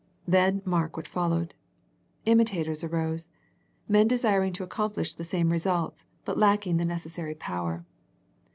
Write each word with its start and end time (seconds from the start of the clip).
Then 0.27 0.63
mark 0.65 0.97
what 0.97 1.07
followed. 1.07 1.53
Imitators 2.25 2.83
arose, 2.83 3.29
men 3.87 4.07
desiring 4.07 4.51
to 4.53 4.63
accomplish 4.63 5.13
the 5.13 5.23
same 5.23 5.51
results, 5.51 6.05
but 6.25 6.39
lacking 6.39 6.77
the 6.77 6.85
necessary 6.85 7.35
power. 7.35 7.85